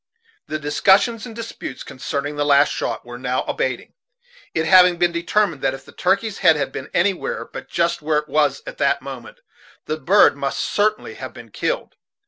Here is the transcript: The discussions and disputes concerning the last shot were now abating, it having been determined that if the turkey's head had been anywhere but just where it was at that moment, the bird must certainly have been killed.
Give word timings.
The 0.47 0.57
discussions 0.57 1.27
and 1.27 1.35
disputes 1.35 1.83
concerning 1.83 2.35
the 2.35 2.43
last 2.43 2.71
shot 2.73 3.05
were 3.05 3.19
now 3.19 3.43
abating, 3.43 3.93
it 4.51 4.65
having 4.65 4.97
been 4.97 5.11
determined 5.11 5.61
that 5.61 5.75
if 5.75 5.85
the 5.85 5.91
turkey's 5.91 6.39
head 6.39 6.55
had 6.55 6.71
been 6.71 6.89
anywhere 6.91 7.45
but 7.45 7.69
just 7.69 8.01
where 8.01 8.17
it 8.17 8.27
was 8.27 8.63
at 8.65 8.79
that 8.79 9.03
moment, 9.03 9.41
the 9.85 9.97
bird 9.97 10.35
must 10.35 10.57
certainly 10.59 11.13
have 11.13 11.33
been 11.33 11.51
killed. 11.51 11.97